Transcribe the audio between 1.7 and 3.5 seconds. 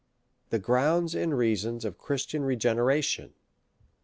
of Christian Rege neration.